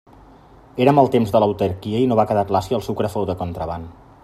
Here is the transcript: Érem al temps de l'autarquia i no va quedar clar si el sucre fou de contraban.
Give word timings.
Érem 0.85 1.01
al 1.01 1.09
temps 1.15 1.33
de 1.35 1.41
l'autarquia 1.43 2.01
i 2.05 2.09
no 2.13 2.17
va 2.21 2.27
quedar 2.33 2.47
clar 2.53 2.63
si 2.69 2.77
el 2.79 2.85
sucre 2.87 3.13
fou 3.17 3.29
de 3.33 3.37
contraban. 3.45 3.87